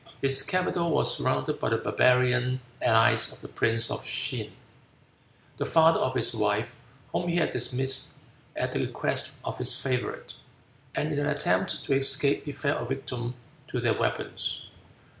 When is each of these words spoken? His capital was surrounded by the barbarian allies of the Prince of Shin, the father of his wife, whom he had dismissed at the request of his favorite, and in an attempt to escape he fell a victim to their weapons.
His 0.19 0.41
capital 0.41 0.89
was 0.89 1.15
surrounded 1.19 1.59
by 1.59 1.69
the 1.69 1.77
barbarian 1.77 2.59
allies 2.81 3.31
of 3.31 3.41
the 3.41 3.47
Prince 3.47 3.91
of 3.91 4.03
Shin, 4.03 4.51
the 5.57 5.65
father 5.67 5.99
of 5.99 6.15
his 6.15 6.33
wife, 6.33 6.73
whom 7.11 7.27
he 7.27 7.35
had 7.35 7.51
dismissed 7.51 8.15
at 8.55 8.71
the 8.71 8.79
request 8.79 9.29
of 9.45 9.59
his 9.59 9.79
favorite, 9.79 10.33
and 10.95 11.13
in 11.13 11.19
an 11.19 11.27
attempt 11.27 11.83
to 11.85 11.93
escape 11.93 12.45
he 12.45 12.51
fell 12.51 12.79
a 12.79 12.85
victim 12.87 13.35
to 13.67 13.79
their 13.79 13.93
weapons. 13.93 14.65